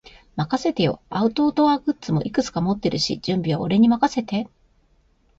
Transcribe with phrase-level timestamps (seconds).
[0.35, 0.99] 任せてよ。
[1.11, 4.49] アウトドアグッズもいくつか持ってるし、準備は俺に任せて。